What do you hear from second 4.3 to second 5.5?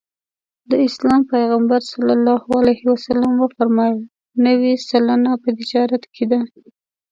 نوې سلنه په